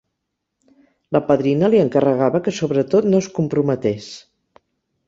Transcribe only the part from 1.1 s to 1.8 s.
La padrina